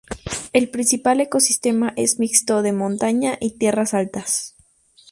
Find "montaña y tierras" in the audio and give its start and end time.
2.73-3.93